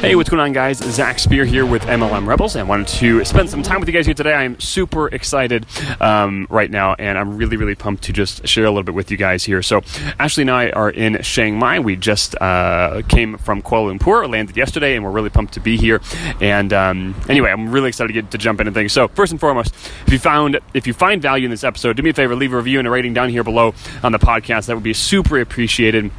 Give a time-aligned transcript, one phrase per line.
[0.00, 0.78] Hey, what's going on, guys?
[0.78, 4.06] Zach Spear here with MLM Rebels, and wanted to spend some time with you guys
[4.06, 4.32] here today.
[4.32, 5.66] I am super excited
[6.00, 9.10] um, right now, and I'm really, really pumped to just share a little bit with
[9.10, 9.60] you guys here.
[9.60, 9.82] So,
[10.18, 11.80] Ashley and I are in Chiang Mai.
[11.80, 15.76] We just uh, came from Kuala Lumpur, landed yesterday, and we're really pumped to be
[15.76, 16.00] here.
[16.40, 18.94] And um, anyway, I'm really excited to get to jump into things.
[18.94, 19.74] So, first and foremost,
[20.06, 22.54] if you found if you find value in this episode, do me a favor, leave
[22.54, 24.64] a review and a rating down here below on the podcast.
[24.64, 26.10] That would be super appreciated.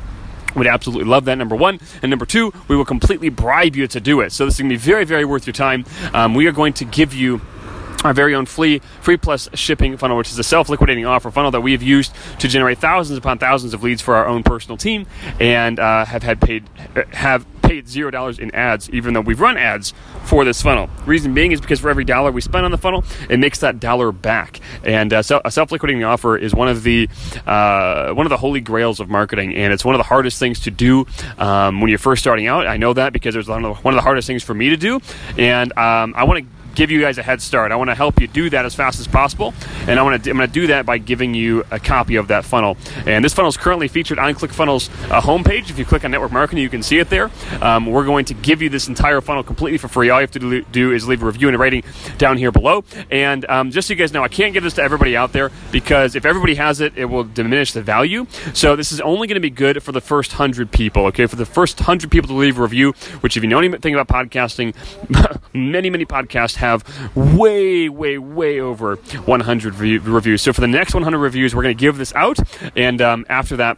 [0.56, 1.80] We'd absolutely love that, number one.
[2.02, 4.32] And number two, we will completely bribe you to do it.
[4.32, 5.86] So this is going to be very, very worth your time.
[6.14, 7.42] Um, we are going to give you
[8.04, 11.62] our very own free free plus shipping funnel, which is a self-liquidating offer funnel that
[11.62, 15.06] we have used to generate thousands upon thousands of leads for our own personal team,
[15.40, 16.64] and uh, have had paid
[17.14, 19.94] have paid zero dollars in ads, even though we've run ads
[20.26, 20.90] for this funnel.
[21.06, 23.80] Reason being is because for every dollar we spend on the funnel, it makes that
[23.80, 24.60] dollar back.
[24.84, 27.08] And uh, a self-liquidating offer is one of the
[27.48, 30.60] uh, one of the holy grails of marketing, and it's one of the hardest things
[30.62, 31.06] to do
[31.38, 32.68] um, when you're first starting out.
[32.68, 34.70] I know that because it's one of the, one of the hardest things for me
[34.70, 35.00] to do,
[35.38, 36.46] and um, I want to
[36.76, 37.72] give you guys a head start.
[37.72, 39.54] I want to help you do that as fast as possible,
[39.88, 42.28] and I want to I'm going to do that by giving you a copy of
[42.30, 42.78] that funnel.
[43.06, 45.70] And this funnel is currently featured on ClickFunnels uh, homepage.
[45.70, 47.30] If you click on network marketing, you can see it there.
[47.62, 50.10] Um, we're going to give you this entire funnel completely for free.
[50.10, 51.84] All you have to do is leave a review and a rating
[52.18, 52.84] down here below.
[53.10, 55.52] And um, just so you guys know, I can't give this to everybody out there
[55.72, 58.26] because if everybody has it, it will diminish the value.
[58.54, 61.06] So this is only going to be good for the first hundred people.
[61.08, 62.94] Okay, for the first hundred people to leave a review.
[63.22, 64.74] Which, if you know anything about podcasting,
[65.54, 66.84] many many podcasts have
[67.16, 70.42] way, way, way over 100 reviews.
[70.42, 72.40] So for the next 100 reviews, we're going to give this out,
[72.78, 73.78] and um, after that,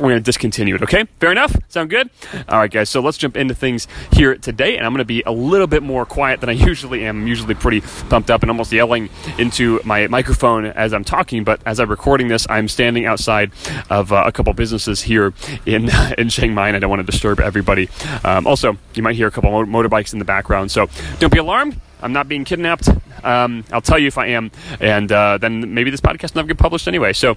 [0.00, 0.82] we're going to discontinue it.
[0.82, 1.54] Okay, fair enough.
[1.68, 2.10] Sound good?
[2.48, 2.88] All right, guys.
[2.88, 5.82] So let's jump into things here today, and I'm going to be a little bit
[5.82, 7.22] more quiet than I usually am.
[7.22, 11.44] I'm usually pretty pumped up and almost yelling into my microphone as I'm talking.
[11.44, 13.52] But as I'm recording this, I'm standing outside
[13.90, 15.34] of uh, a couple businesses here
[15.66, 17.88] in in Chiang Mai, and I don't want to disturb everybody.
[18.24, 20.88] Um, also, you might hear a couple motorbikes in the background, so
[21.18, 21.80] don't be alarmed.
[22.02, 22.88] I'm not being kidnapped.
[23.24, 24.50] Um, I'll tell you if I am,
[24.80, 27.12] and uh, then maybe this podcast never get published anyway.
[27.12, 27.36] So,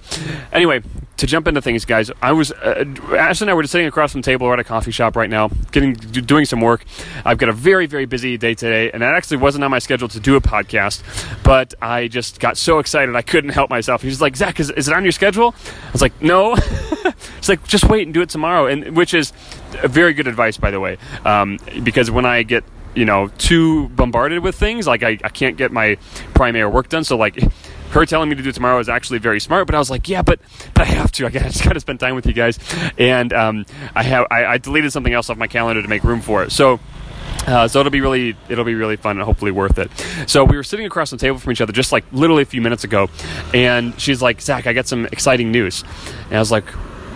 [0.52, 0.82] anyway,
[1.18, 2.84] to jump into things, guys, I was uh,
[3.16, 4.46] Ashley and I were just sitting across from the table.
[4.46, 6.84] We're at a coffee shop right now, getting doing some work.
[7.24, 10.08] I've got a very very busy day today, and that actually wasn't on my schedule
[10.08, 11.02] to do a podcast,
[11.42, 14.02] but I just got so excited I couldn't help myself.
[14.02, 15.54] He's like, Zach, is, is it on your schedule?
[15.88, 16.56] I was like, no.
[17.38, 19.30] It's like, just wait and do it tomorrow, and which is
[19.84, 24.42] very good advice, by the way, um, because when I get you know too bombarded
[24.42, 24.86] with things.
[24.86, 25.96] Like I, I can't get my
[26.34, 27.04] primary work done.
[27.04, 27.40] So like
[27.90, 29.66] her telling me to do tomorrow is actually very smart.
[29.66, 30.40] But i was like yeah but,
[30.74, 31.26] but i have to.
[31.26, 32.58] I just gotta spend time with you guys.
[32.98, 36.20] And um, i have I, I deleted something else off my calendar to make room
[36.20, 36.52] for it.
[36.52, 36.80] So
[37.46, 39.90] uh, so it'll be really it'll be really fun and hopefully worth it.
[40.26, 42.62] So we were sitting across the table from each other just like literally a few
[42.62, 43.10] minutes ago,
[43.52, 45.84] and she's like, "Zach, I got some exciting news,"
[46.26, 46.64] and I was like,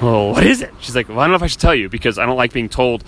[0.02, 0.72] well, what is it?
[0.80, 2.52] She's like, well, I don't know if I should tell you because I don't like
[2.52, 3.04] being told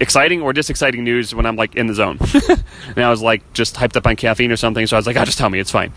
[0.00, 2.18] exciting or disexciting news when I'm like in the zone.
[2.96, 4.86] and I was like just hyped up on caffeine or something.
[4.86, 5.92] So I was like, oh, just tell me, it's fine.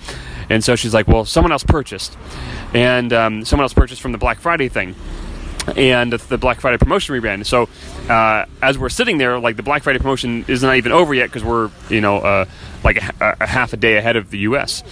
[0.49, 2.17] And so she's like, well, someone else purchased.
[2.73, 4.95] And um, someone else purchased from the Black Friday thing
[5.75, 7.45] and the Black Friday promotion rebrand.
[7.45, 7.69] So
[8.09, 11.25] uh, as we're sitting there, like the Black Friday promotion is not even over yet
[11.25, 12.45] because we're, you know, uh,
[12.83, 14.83] like a, a, half a day ahead of the U.S.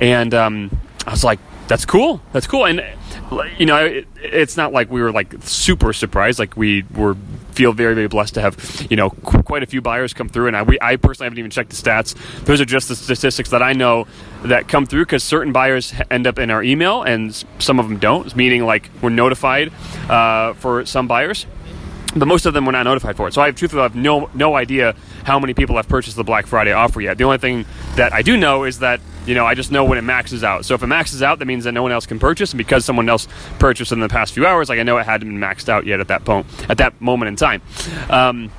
[0.00, 1.38] And um, I was like,
[1.68, 2.20] that's cool.
[2.32, 2.66] That's cool.
[2.66, 2.80] And
[3.58, 6.38] you know, it, it's not like we were like super surprised.
[6.38, 7.16] Like we were
[7.52, 10.46] feel very very blessed to have you know qu- quite a few buyers come through,
[10.46, 12.14] and I we, I personally haven't even checked the stats.
[12.44, 14.06] Those are just the statistics that I know
[14.42, 17.98] that come through because certain buyers end up in our email and some of them
[17.98, 19.72] don't, meaning like we're notified
[20.08, 21.46] uh, for some buyers
[22.14, 23.34] but most of them were not notified for it.
[23.34, 24.94] So I have truthfully have no no idea
[25.24, 27.18] how many people have purchased the Black Friday offer yet.
[27.18, 29.98] The only thing that I do know is that you know I just know when
[29.98, 30.64] it maxes out.
[30.64, 32.84] So if it maxes out, that means that no one else can purchase, and because
[32.84, 33.28] someone else
[33.58, 36.00] purchased in the past few hours, like I know it hadn't been maxed out yet
[36.00, 37.62] at that point at that moment in time.
[38.08, 38.50] Um,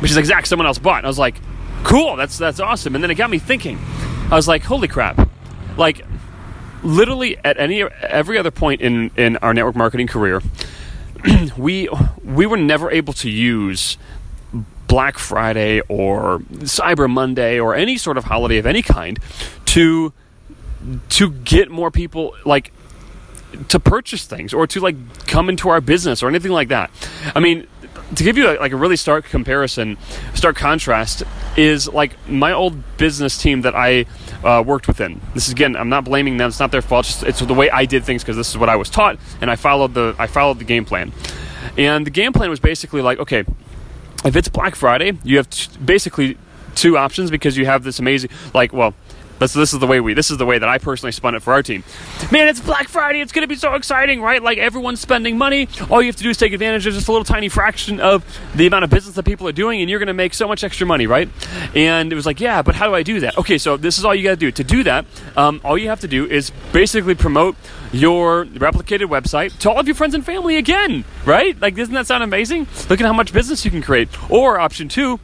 [0.00, 0.98] which is exact someone else bought.
[0.98, 1.36] And I was like,
[1.84, 2.94] cool, that's that's awesome.
[2.94, 3.78] And then it got me thinking.
[4.30, 5.28] I was like, holy crap,
[5.76, 6.04] like
[6.82, 10.40] literally at any every other point in in our network marketing career
[11.56, 11.88] we
[12.24, 13.96] we were never able to use
[14.86, 19.18] Black Friday or Cyber Monday or any sort of holiday of any kind
[19.76, 20.10] to
[21.10, 22.72] to get more people like
[23.68, 24.96] to purchase things or to like
[25.26, 26.90] come into our business or anything like that.
[27.34, 27.66] I mean,
[28.14, 29.98] to give you a, like a really stark comparison,
[30.32, 31.24] stark contrast
[31.58, 34.06] is like my old business team that I
[34.42, 35.20] uh, worked within.
[35.34, 37.04] This is again, I'm not blaming them; it's not their fault.
[37.06, 39.50] It's, it's the way I did things because this is what I was taught, and
[39.50, 41.12] I followed the I followed the game plan.
[41.76, 43.44] And the game plan was basically like, okay,
[44.24, 46.38] if it's Black Friday, you have t- basically
[46.76, 48.94] two options because you have this amazing like well
[49.38, 50.14] this, this is the way we.
[50.14, 51.84] This is the way that I personally spun it for our team.
[52.32, 53.20] Man, it's Black Friday.
[53.20, 54.42] It's going to be so exciting, right?
[54.42, 55.68] Like everyone's spending money.
[55.90, 58.24] All you have to do is take advantage of just a little tiny fraction of
[58.54, 60.64] the amount of business that people are doing, and you're going to make so much
[60.64, 61.28] extra money, right?
[61.74, 63.36] And it was like, yeah, but how do I do that?
[63.38, 64.50] Okay, so this is all you got to do.
[64.50, 65.04] To do that,
[65.36, 67.56] um, all you have to do is basically promote
[67.92, 71.58] your replicated website to all of your friends and family again, right?
[71.60, 72.66] Like, doesn't that sound amazing?
[72.88, 74.08] Look at how much business you can create.
[74.30, 75.20] Or option two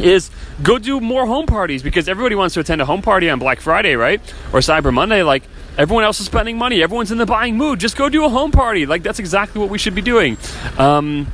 [0.00, 0.30] is
[0.62, 3.60] go do more home parties because everybody wants to attend a home party on Black
[3.60, 4.20] Friday, right?
[4.52, 5.22] Or Cyber Monday.
[5.22, 5.42] Like
[5.78, 7.80] everyone else is spending money, everyone's in the buying mood.
[7.80, 8.86] Just go do a home party.
[8.86, 10.36] Like that's exactly what we should be doing.
[10.78, 11.32] Um,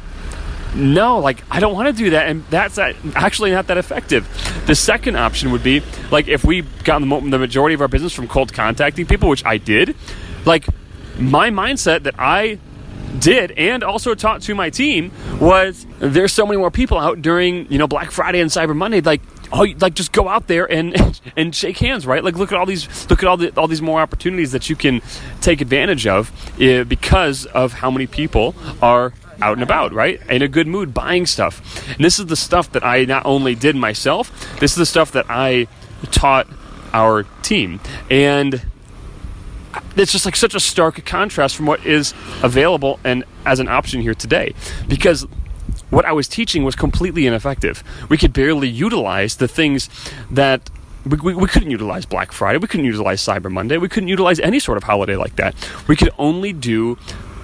[0.75, 4.29] no, like I don't want to do that, and that's actually not that effective.
[4.67, 8.29] The second option would be like if we got the majority of our business from
[8.29, 9.97] cold contacting people, which I did.
[10.45, 10.67] Like
[11.19, 12.59] my mindset that I
[13.21, 15.11] did and also taught to my team
[15.41, 19.01] was there's so many more people out during you know Black Friday and Cyber Monday
[19.01, 19.23] like
[19.53, 22.67] oh like just go out there and and shake hands right like look at all
[22.67, 25.01] these look at all the all these more opportunities that you can
[25.41, 26.31] take advantage of
[26.61, 30.21] uh, because of how many people are out and about, right?
[30.31, 31.89] In a good mood, buying stuff.
[31.95, 35.13] And this is the stuff that I not only did myself, this is the stuff
[35.13, 35.67] that I
[36.11, 36.49] taught
[36.93, 37.81] our team.
[38.11, 38.63] And
[39.97, 44.01] it's just like such a stark contrast from what is available and as an option
[44.01, 44.55] here today
[44.89, 45.27] because
[45.91, 47.83] what I was teaching was completely ineffective.
[48.09, 49.89] We could barely utilize the things
[50.31, 50.69] that
[51.05, 52.59] we, we, we, couldn't utilize Black Friday.
[52.59, 53.77] We couldn't utilize Cyber Monday.
[53.79, 55.55] We couldn't utilize any sort of holiday like that.
[55.87, 56.99] We could only do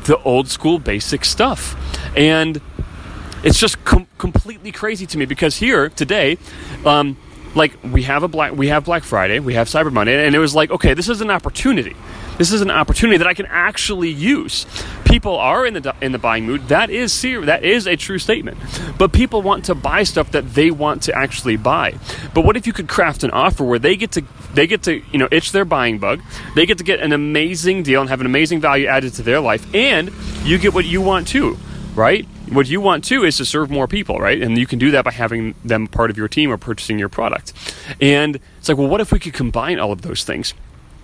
[0.04, 1.76] the old school basic stuff.
[2.16, 2.60] And
[3.44, 6.38] it's just com- completely crazy to me because here today,
[6.84, 7.16] um,
[7.54, 10.38] like we have a black we have Black Friday, we have Cyber Monday, and it
[10.38, 11.94] was like, okay, this is an opportunity.
[12.38, 14.66] This is an opportunity that I can actually use.
[15.04, 16.68] People are in the in the buying mood.
[16.68, 17.46] That is serious.
[17.46, 18.58] That is a true statement.
[18.98, 21.94] But people want to buy stuff that they want to actually buy.
[22.34, 24.24] But what if you could craft an offer where they get to
[24.54, 26.22] they get to you know itch their buying bug,
[26.54, 29.40] they get to get an amazing deal and have an amazing value added to their
[29.40, 30.10] life, and
[30.42, 31.58] you get what you want too,
[31.94, 32.26] right?
[32.54, 34.42] what you want too is to serve more people, right?
[34.42, 37.08] And you can do that by having them part of your team or purchasing your
[37.08, 37.52] product.
[38.00, 40.54] And it's like, well, what if we could combine all of those things?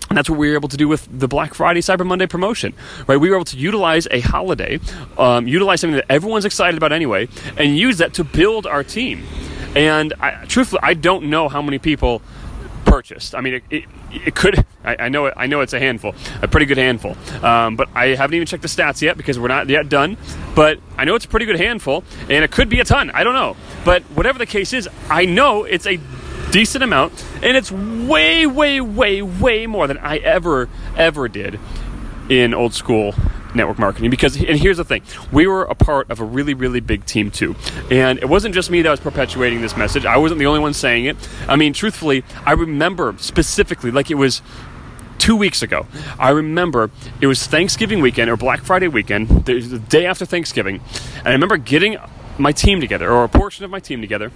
[0.08, 2.72] And that's what we were able to do with the Black Friday Cyber Monday promotion,
[3.06, 3.16] right?
[3.16, 4.80] We were able to utilize a holiday,
[5.18, 9.22] um, utilize something that everyone's excited about anyway, and use that to build our team.
[9.76, 12.22] And I, truthfully, I don't know how many people
[12.88, 13.34] purchased.
[13.34, 14.64] I mean, it, it, it could.
[14.82, 15.34] I, I, know it.
[15.36, 17.16] I know it's a handful, a pretty good handful.
[17.44, 20.16] Um, but I haven't even checked the stats yet because we're not yet done.
[20.54, 23.10] But I know it's a pretty good handful, and it could be a ton.
[23.10, 23.56] I don't know.
[23.84, 26.00] But whatever the case is, I know it's a
[26.50, 27.12] decent amount,
[27.42, 31.58] and it's way, way, way, way more than I ever, ever did
[32.28, 33.14] in old school
[33.54, 34.10] network marketing.
[34.10, 35.02] Because and here's the thing
[35.32, 37.56] we were a part of a really really big team too.
[37.90, 40.04] And it wasn't just me that was perpetuating this message.
[40.04, 41.16] I wasn't the only one saying it.
[41.48, 44.42] I mean truthfully i remember specifically like it was
[45.18, 45.86] two weeks ago
[46.18, 46.90] i remember
[47.20, 50.80] it was thanksgiving weekend or black friday weekend the day after thanksgiving
[51.18, 51.96] and i remember getting
[52.38, 54.30] my team together or a portion of my team together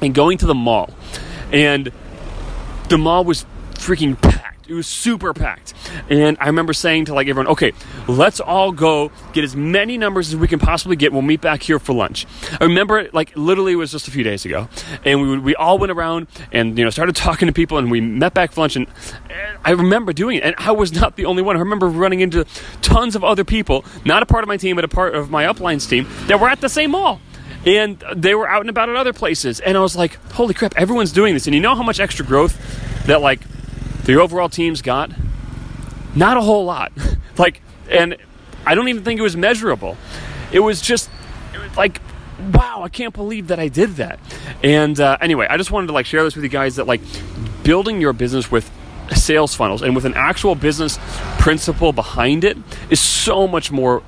[0.00, 0.90] and going to the mall
[1.52, 1.92] and
[2.88, 5.74] the mall was freaking packed it was super packed.
[6.10, 7.72] And I remember saying to like everyone, okay,
[8.08, 11.12] let's all go get as many numbers as we can possibly get.
[11.12, 12.26] We'll meet back here for lunch.
[12.60, 14.68] I remember it like literally it was just a few days ago.
[15.04, 18.00] And we, we all went around and, you know, started talking to people and we
[18.00, 18.76] met back for lunch.
[18.76, 18.86] And,
[19.30, 20.42] and I remember doing it.
[20.42, 21.56] And I was not the only one.
[21.56, 22.44] I remember running into
[22.82, 25.44] tons of other people, not a part of my team, but a part of my
[25.44, 27.20] uplines team that were at the same mall.
[27.66, 29.58] And they were out and about at other places.
[29.58, 31.46] And I was like, holy crap, everyone's doing this.
[31.46, 32.56] And you know how much extra growth
[33.06, 33.40] that like
[34.04, 35.10] the overall teams got?
[36.14, 36.92] Not a whole lot.
[37.38, 38.16] like, and
[38.64, 39.96] I don't even think it was measurable.
[40.52, 41.10] It was just
[41.76, 42.00] like,
[42.52, 44.20] wow, I can't believe that I did that.
[44.62, 47.00] And uh, anyway, I just wanted to like share this with you guys that like
[47.64, 48.70] building your business with
[49.14, 50.98] sales funnels and with an actual business
[51.38, 52.56] principle behind it
[52.90, 54.02] is so much more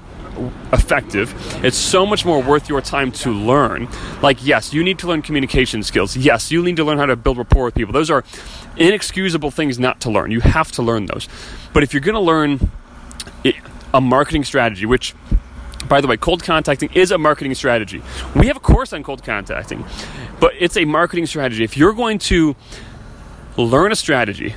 [0.72, 1.34] effective.
[1.64, 3.88] It's so much more worth your time to learn.
[4.22, 6.16] Like, yes, you need to learn communication skills.
[6.16, 7.92] Yes, you need to learn how to build rapport with people.
[7.92, 8.24] Those are
[8.76, 10.30] inexcusable things not to learn.
[10.30, 11.28] You have to learn those.
[11.72, 12.70] But if you're going to learn
[13.94, 15.14] a marketing strategy, which
[15.88, 18.02] by the way, cold contacting is a marketing strategy.
[18.34, 19.84] We have a course on cold contacting,
[20.40, 21.64] but it's a marketing strategy.
[21.64, 22.56] If you're going to
[23.56, 24.54] learn a strategy,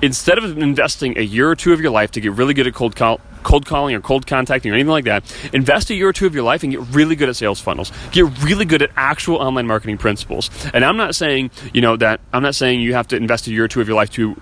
[0.00, 2.74] instead of investing a year or two of your life to get really good at
[2.74, 6.12] cold call, cold calling or cold contacting or anything like that, invest a year or
[6.12, 7.92] two of your life and get really good at sales funnels.
[8.12, 10.50] Get really good at actual online marketing principles.
[10.72, 13.50] And I'm not saying, you know, that I'm not saying you have to invest a
[13.50, 14.36] year or two of your life to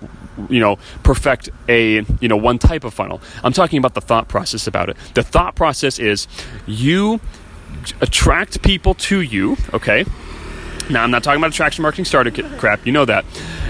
[0.49, 3.21] you know perfect a you know one type of funnel.
[3.43, 4.97] I'm talking about the thought process about it.
[5.13, 6.27] The thought process is
[6.65, 7.19] you
[8.01, 10.05] attract people to you okay?
[10.89, 12.85] Now i'm not talking about attraction marketing starter crap.
[12.85, 13.25] You know that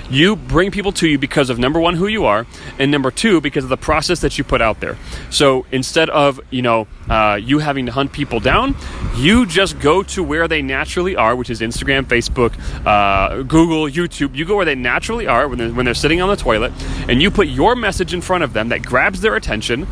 [0.10, 2.46] you bring people to you because of number one, who you are,
[2.78, 4.98] and number two, because of the process that you put out there.
[5.30, 8.76] So instead of you know uh, you having to hunt people down,
[9.16, 12.54] you just go to where they naturally are, which is Instagram, Facebook,
[12.86, 14.36] uh, Google, YouTube.
[14.36, 16.74] You go where they naturally are when they're, when they're sitting on the toilet,
[17.08, 19.88] and you put your message in front of them that grabs their attention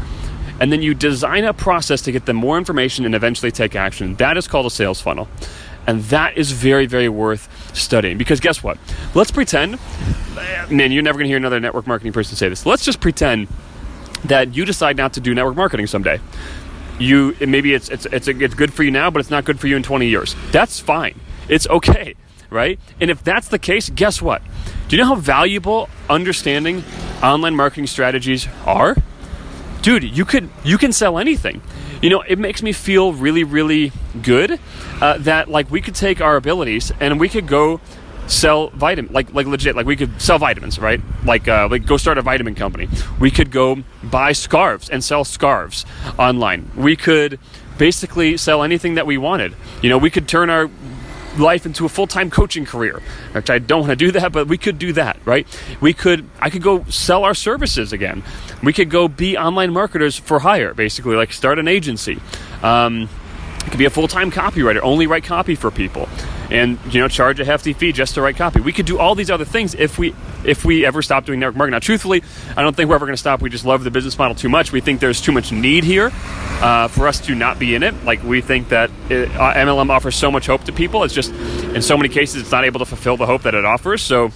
[0.60, 4.16] and then you design a process to get them more information and eventually take action.
[4.16, 5.28] That is called a sales funnel.
[5.88, 8.18] And that is very, very worth studying.
[8.18, 8.78] Because guess what?
[9.16, 9.80] Let's pretend,
[10.70, 12.66] man, you're never going to hear another network marketing person say this.
[12.66, 13.48] Let's just pretend
[14.26, 16.20] that you decide not to do network marketing someday.
[17.00, 19.68] You maybe it's it's it's, it's good for you now, but it's not good for
[19.68, 20.36] you in 20 years.
[20.52, 21.20] That's fine.
[21.48, 22.16] It's okay,
[22.50, 22.80] right?
[23.00, 24.42] And if that's the case, guess what?
[24.88, 26.84] Do you know how valuable understanding
[27.24, 28.96] online marketing strategies are?
[29.82, 31.62] Dude, you could you can sell anything.
[32.02, 33.92] You know, it makes me feel really, really
[34.22, 34.60] good
[35.02, 37.80] uh, that like we could take our abilities and we could go
[38.28, 41.02] sell vitamin like like legit like we could sell vitamins right?
[41.24, 42.90] Like uh, like go start a vitamin company.
[43.20, 45.86] We could go buy scarves and sell scarves
[46.20, 46.70] online.
[46.76, 47.40] We could
[47.78, 49.56] basically sell anything that we wanted.
[49.82, 50.70] You know we could turn our
[51.40, 53.02] life into a full-time coaching career
[53.34, 55.46] which i don't want to do that but we could do that right?
[55.82, 58.24] We could i could go sell our services again.
[58.64, 62.20] We could go be online marketers for hire basically like start an agency.
[62.64, 63.10] Um,
[63.66, 66.08] it could be a full-time copywriter only write copy for people
[66.50, 68.60] and you know charge a hefty fee just to write copy.
[68.60, 71.58] We could do all these other things if we if we ever stop doing network
[71.58, 71.74] marketing.
[71.74, 72.24] Now truthfully
[72.56, 73.42] i don't think we're ever going to stop.
[73.42, 74.72] We just love the business model too much.
[74.72, 76.12] We think there's too much need here
[76.62, 78.04] uh, for us to not be in it.
[78.04, 81.04] Like we think that it, uh, mlm offers so much hope to people.
[81.04, 83.66] It's just in so many cases it's not able to fulfill the hope that it
[83.66, 84.02] offers.
[84.02, 84.32] So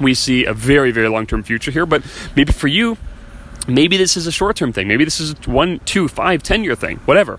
[0.00, 1.86] we see a very very long-term future here.
[1.86, 2.02] But
[2.36, 2.98] maybe for you
[3.66, 4.88] maybe this is a short-term thing.
[4.88, 6.98] Maybe this is one two five ten year thing.
[6.98, 7.38] Whatever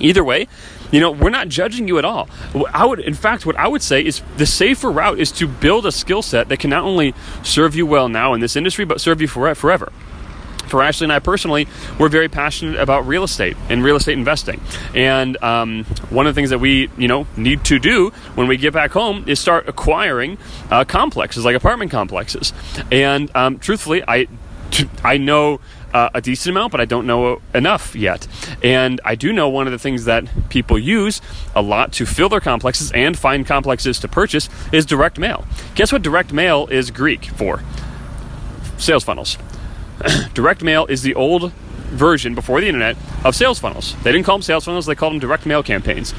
[0.00, 0.46] either way
[0.92, 2.28] you know, we're not judging you at all.
[2.72, 5.84] I would, in fact, what I would say is the safer route is to build
[5.84, 7.12] a skill set that can not only
[7.42, 9.92] serve you well now in this industry, but serve you for, forever
[10.66, 14.60] for Ashley and I personally, we're very passionate about real estate and real estate investing.
[14.94, 18.56] And um, one of the things that we, you know, need to do when we
[18.56, 20.38] get back home is start acquiring
[20.70, 22.52] uh, complexes like apartment complexes.
[22.90, 24.26] And um, truthfully, I
[25.04, 25.60] I know
[25.96, 28.28] uh, a decent amount, but I don't know enough yet.
[28.62, 31.22] And I do know one of the things that people use
[31.54, 35.46] a lot to fill their complexes and find complexes to purchase is direct mail.
[35.74, 37.62] Guess what direct mail is Greek for?
[38.76, 39.38] Sales funnels.
[40.34, 43.94] direct mail is the old version before the internet of sales funnels.
[44.02, 46.12] They didn't call them sales funnels, they called them direct mail campaigns.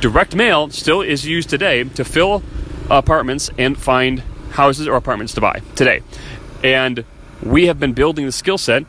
[0.00, 2.42] Direct mail still is used today to fill
[2.90, 6.02] apartments and find houses or apartments to buy today.
[6.64, 7.04] And
[7.44, 8.84] we have been building the skill set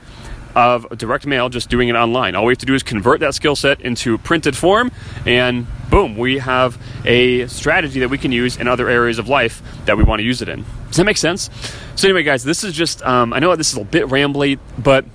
[0.56, 2.36] of direct mail, just doing it online.
[2.36, 4.92] All we have to do is convert that skill set into printed form,
[5.26, 9.62] and boom, we have a strategy that we can use in other areas of life
[9.86, 10.66] that we want to use it in.
[10.88, 11.50] Does that make sense?
[11.96, 15.06] So, anyway, guys, this is just, um, I know this is a bit rambly, but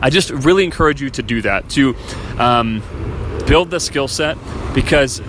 [0.00, 1.96] I just really encourage you to do that, to
[2.38, 2.82] um,
[3.46, 4.36] build the skill set
[4.74, 5.20] because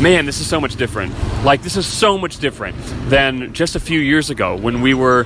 [0.00, 1.14] man, this is so much different.
[1.44, 2.76] Like this is so much different
[3.08, 5.24] than just a few years ago when we were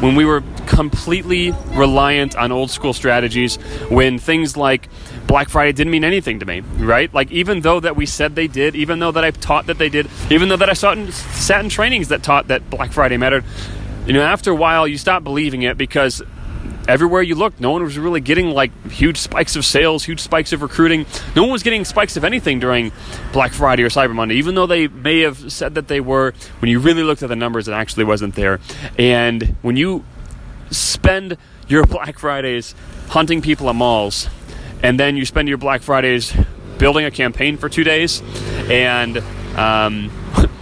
[0.00, 3.56] when we were completely reliant on old school strategies
[3.88, 4.88] when things like
[5.26, 7.12] Black Friday didn't mean anything to me, right?
[7.12, 9.88] Like even though that we said they did, even though that I taught that they
[9.88, 13.16] did, even though that I sat in, sat in trainings that taught that Black Friday
[13.16, 13.44] mattered,
[14.06, 16.22] you know, after a while you stop believing it because
[16.88, 20.52] everywhere you looked, no one was really getting like huge spikes of sales, huge spikes
[20.52, 21.06] of recruiting.
[21.36, 22.90] No one was getting spikes of anything during
[23.32, 26.32] Black Friday or Cyber Monday, even though they may have said that they were.
[26.60, 28.58] When you really looked at the numbers, it actually wasn't there.
[28.98, 30.04] And when you
[30.70, 31.36] spend
[31.68, 32.74] your Black Fridays
[33.08, 34.28] hunting people at malls,
[34.82, 36.32] and then you spend your Black Fridays
[36.78, 38.22] building a campaign for two days,
[38.70, 39.18] and
[39.56, 40.10] um,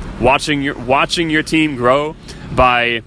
[0.20, 2.16] watching your watching your team grow
[2.52, 3.02] by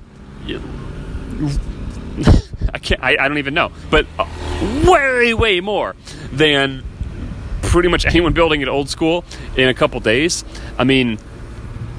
[2.90, 4.06] can't I, I don't even know, but
[4.86, 5.96] way way more
[6.32, 6.84] than
[7.62, 9.24] pretty much anyone building it old school
[9.56, 10.44] in a couple days.
[10.78, 11.20] I mean,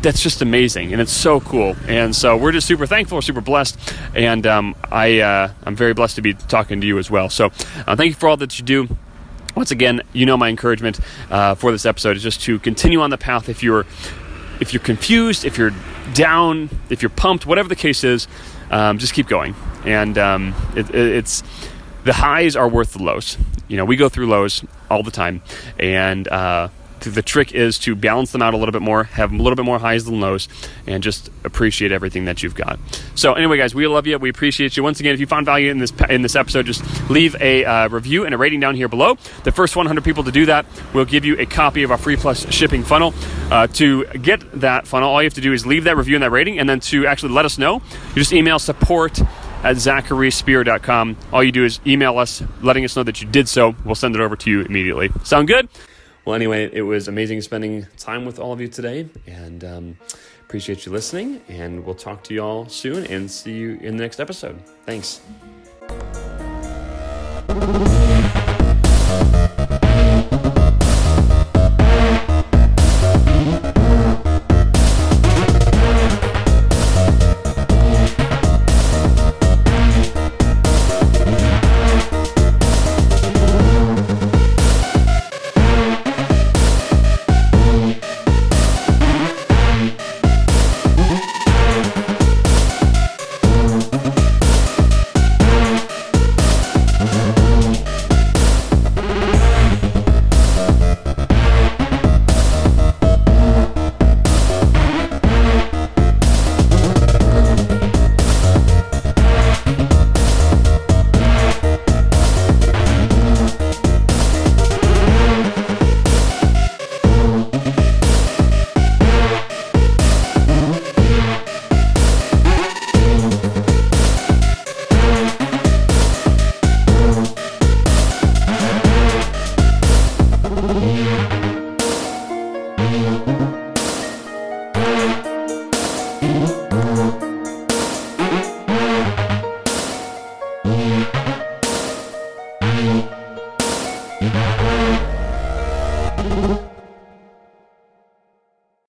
[0.03, 1.77] that's just amazing and it's so cool.
[1.87, 3.79] And so we're just super thankful we're super blessed
[4.15, 7.29] and um, I, uh, i'm very blessed to be talking to you as well.
[7.31, 7.47] So
[7.87, 8.89] uh, thank you for all that you do.
[9.55, 10.99] Once again you know my encouragement
[11.31, 13.87] uh, for this episode is just to continue on the path if you're
[14.61, 15.73] if you're confused if you're
[16.15, 18.27] down if you're pumped whatever the case is
[18.71, 21.43] um, just keep going and um, it, it, it's
[22.05, 23.37] the highs are worth the lows
[23.69, 25.43] you know we go through lows all the time
[25.79, 26.69] and uh,
[27.01, 29.65] the trick is to balance them out a little bit more, have a little bit
[29.65, 30.49] more highs than lows,
[30.87, 32.79] and just appreciate everything that you've got.
[33.15, 34.19] So, anyway, guys, we love you.
[34.19, 34.83] We appreciate you.
[34.83, 37.89] Once again, if you found value in this in this episode, just leave a uh,
[37.89, 39.17] review and a rating down here below.
[39.45, 42.17] The first 100 people to do that will give you a copy of our free
[42.17, 43.15] plus shipping funnel.
[43.51, 46.23] Uh, to get that funnel, all you have to do is leave that review and
[46.23, 49.21] that rating, and then to actually let us know, you just email support
[49.63, 51.17] at zacharyspear.com.
[51.33, 53.75] All you do is email us, letting us know that you did so.
[53.85, 55.11] We'll send it over to you immediately.
[55.25, 55.69] Sound good?
[56.25, 59.97] Well, anyway, it was amazing spending time with all of you today, and um,
[60.43, 61.41] appreciate you listening.
[61.49, 64.61] And we'll talk to you all soon and see you in the next episode.
[64.85, 65.21] Thanks.